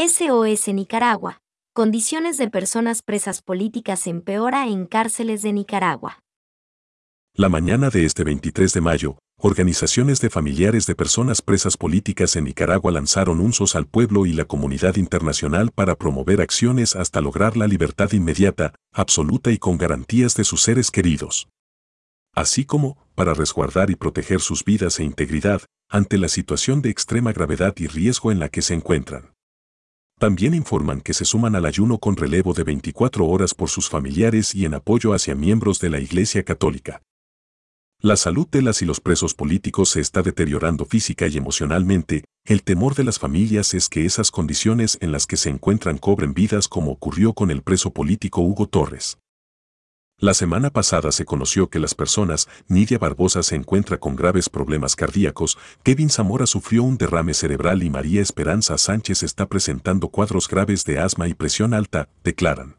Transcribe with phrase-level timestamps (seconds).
[0.00, 1.40] SOS Nicaragua.
[1.74, 6.20] Condiciones de personas presas políticas empeora en cárceles de Nicaragua.
[7.34, 12.44] La mañana de este 23 de mayo, organizaciones de familiares de personas presas políticas en
[12.44, 17.56] Nicaragua lanzaron un SOS al pueblo y la comunidad internacional para promover acciones hasta lograr
[17.56, 21.48] la libertad inmediata, absoluta y con garantías de sus seres queridos.
[22.36, 27.32] Así como, para resguardar y proteger sus vidas e integridad, ante la situación de extrema
[27.32, 29.32] gravedad y riesgo en la que se encuentran.
[30.18, 34.52] También informan que se suman al ayuno con relevo de 24 horas por sus familiares
[34.52, 37.02] y en apoyo hacia miembros de la Iglesia Católica.
[38.00, 42.64] La salud de las y los presos políticos se está deteriorando física y emocionalmente, el
[42.64, 46.66] temor de las familias es que esas condiciones en las que se encuentran cobren vidas
[46.66, 49.18] como ocurrió con el preso político Hugo Torres.
[50.20, 54.96] La semana pasada se conoció que las personas, Nidia Barbosa se encuentra con graves problemas
[54.96, 60.84] cardíacos, Kevin Zamora sufrió un derrame cerebral y María Esperanza Sánchez está presentando cuadros graves
[60.84, 62.77] de asma y presión alta, declaran.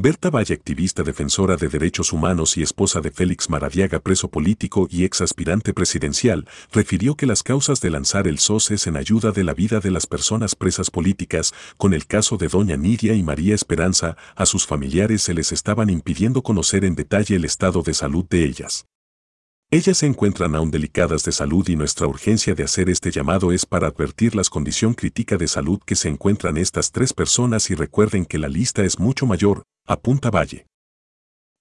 [0.00, 5.02] Berta Valle, activista defensora de derechos humanos y esposa de Félix Maradiaga, preso político y
[5.02, 9.42] ex aspirante presidencial, refirió que las causas de lanzar el SOS es en ayuda de
[9.42, 13.56] la vida de las personas presas políticas, con el caso de doña Nidia y María
[13.56, 18.24] Esperanza, a sus familiares se les estaban impidiendo conocer en detalle el estado de salud
[18.30, 18.86] de ellas.
[19.72, 23.66] Ellas se encuentran aún delicadas de salud y nuestra urgencia de hacer este llamado es
[23.66, 28.26] para advertir la condición crítica de salud que se encuentran estas tres personas y recuerden
[28.26, 30.66] que la lista es mucho mayor, apunta Valle.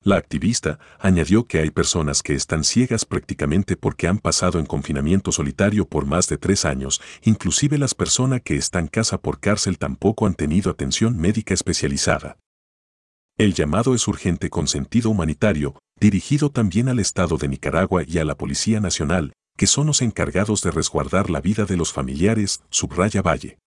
[0.04, 5.32] La activista añadió que hay personas que están ciegas prácticamente porque han pasado en confinamiento
[5.32, 10.28] solitario por más de tres años, inclusive las personas que están casa por cárcel tampoco
[10.28, 12.38] han tenido atención médica especializada.
[13.38, 18.26] El llamado es urgente con sentido humanitario, dirigido también al Estado de Nicaragua y a
[18.26, 23.22] la Policía Nacional, que son los encargados de resguardar la vida de los familiares, subraya
[23.22, 23.58] Valle.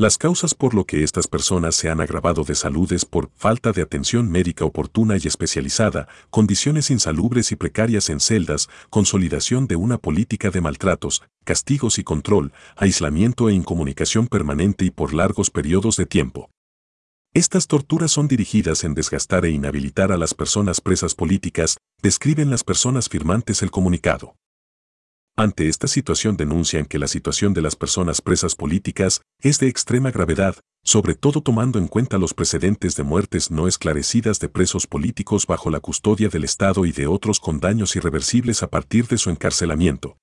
[0.00, 3.72] Las causas por lo que estas personas se han agravado de salud es por falta
[3.72, 9.98] de atención médica oportuna y especializada, condiciones insalubres y precarias en celdas, consolidación de una
[9.98, 16.06] política de maltratos, castigos y control, aislamiento e incomunicación permanente y por largos periodos de
[16.06, 16.48] tiempo.
[17.34, 22.62] Estas torturas son dirigidas en desgastar e inhabilitar a las personas presas políticas, describen las
[22.62, 24.36] personas firmantes el comunicado.
[25.38, 30.10] Ante esta situación denuncian que la situación de las personas presas políticas es de extrema
[30.10, 35.46] gravedad, sobre todo tomando en cuenta los precedentes de muertes no esclarecidas de presos políticos
[35.46, 39.30] bajo la custodia del Estado y de otros con daños irreversibles a partir de su
[39.30, 40.16] encarcelamiento.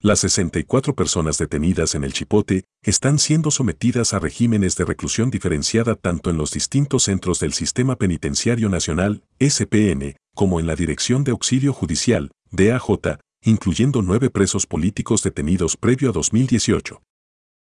[0.00, 5.96] Las 64 personas detenidas en el Chipote están siendo sometidas a regímenes de reclusión diferenciada
[5.96, 11.32] tanto en los distintos centros del Sistema Penitenciario Nacional, SPN, como en la Dirección de
[11.32, 17.02] Auxilio Judicial, DAJ, incluyendo nueve presos políticos detenidos previo a 2018.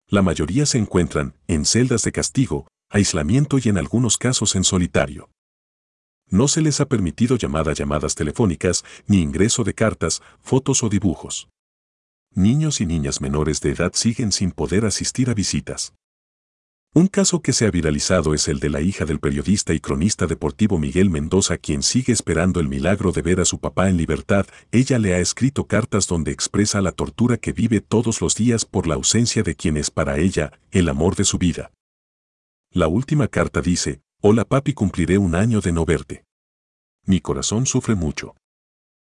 [0.08, 5.30] La mayoría se encuentran en celdas de castigo, aislamiento y en algunos casos en solitario.
[6.30, 11.48] No se les ha permitido llamada llamadas telefónicas, ni ingreso de cartas, fotos o dibujos
[12.38, 15.94] niños y niñas menores de edad siguen sin poder asistir a visitas.
[16.94, 20.26] Un caso que se ha viralizado es el de la hija del periodista y cronista
[20.26, 24.46] deportivo Miguel Mendoza, quien sigue esperando el milagro de ver a su papá en libertad.
[24.72, 28.86] Ella le ha escrito cartas donde expresa la tortura que vive todos los días por
[28.86, 31.72] la ausencia de quien es para ella el amor de su vida.
[32.72, 36.24] La última carta dice, Hola papi, cumpliré un año de no verte.
[37.04, 38.34] Mi corazón sufre mucho.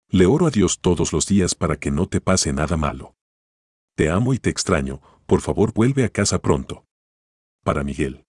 [0.09, 3.15] Le oro a Dios todos los días para que no te pase nada malo.
[3.95, 6.85] Te amo y te extraño, por favor vuelve a casa pronto.
[7.69, 8.25] Para Miguel.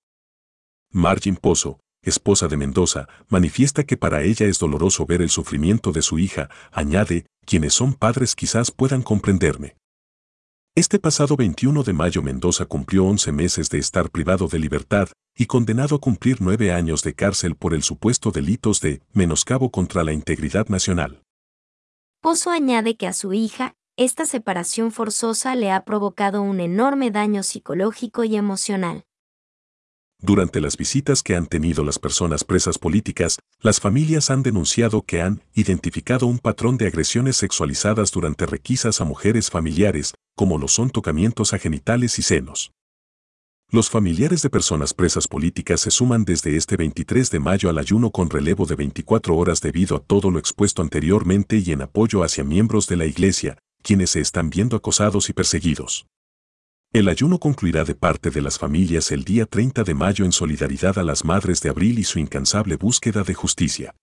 [0.93, 6.03] Margin Pozo, esposa de Mendoza, manifiesta que para ella es doloroso ver el sufrimiento de
[6.03, 9.79] su hija, añade, quienes son padres quizás puedan comprenderme.
[10.75, 15.47] Este pasado 21 de mayo Mendoza cumplió 11 meses de estar privado de libertad y
[15.47, 20.13] condenado a cumplir nueve años de cárcel por el supuesto delitos de menoscabo contra la
[20.13, 21.23] integridad nacional.
[22.21, 27.43] Pozo añade que a su hija, esta separación forzosa le ha provocado un enorme daño
[27.43, 29.07] psicológico y emocional.
[30.23, 35.23] Durante las visitas que han tenido las personas presas políticas, las familias han denunciado que
[35.23, 40.91] han identificado un patrón de agresiones sexualizadas durante requisas a mujeres familiares, como lo son
[40.91, 42.73] tocamientos a genitales y senos.
[43.73, 48.11] Los familiares de personas presas políticas se suman desde este 23 de mayo al ayuno
[48.11, 52.45] con relevo de 24 horas debido a todo lo expuesto anteriormente y en apoyo hacia
[52.45, 56.05] miembros de la Iglesia, quienes se están viendo acosados y perseguidos.
[56.93, 60.99] El ayuno concluirá de parte de las familias el día 30 de mayo en solidaridad
[60.99, 63.95] a las madres de abril y su incansable búsqueda de justicia.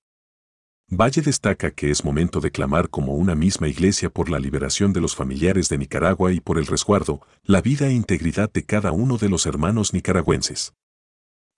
[0.90, 5.02] Valle destaca que es momento de clamar como una misma iglesia por la liberación de
[5.02, 9.18] los familiares de Nicaragua y por el resguardo, la vida e integridad de cada uno
[9.18, 10.72] de los hermanos nicaragüenses.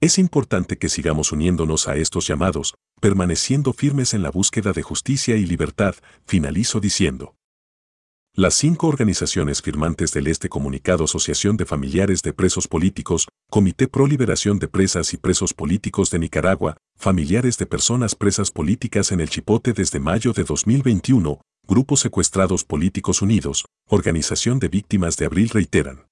[0.02, 5.36] Es importante que sigamos uniéndonos a estos llamados, permaneciendo firmes en la búsqueda de justicia
[5.36, 5.94] y libertad,
[6.26, 7.36] finalizo diciendo.
[8.40, 14.08] Las cinco organizaciones firmantes del este comunicado Asociación de Familiares de Presos Políticos, Comité Pro
[14.08, 19.30] Liberación de Presas y Presos Políticos de Nicaragua, Familiares de Personas Presas Políticas en el
[19.30, 26.08] Chipote desde mayo de 2021, Grupos Secuestrados Políticos Unidos, Organización de Víctimas de Abril reiteran.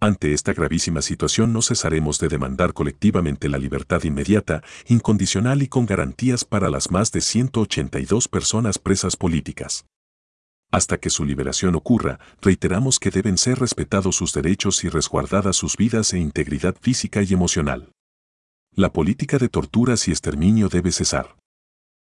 [0.00, 5.86] Ante esta gravísima situación no cesaremos de demandar colectivamente la libertad inmediata, incondicional y con
[5.86, 9.86] garantías para las más de 182 personas presas políticas.
[10.72, 15.76] Hasta que su liberación ocurra, reiteramos que deben ser respetados sus derechos y resguardadas sus
[15.76, 17.92] vidas e integridad física y emocional.
[18.74, 21.36] La política de torturas y exterminio debe cesar.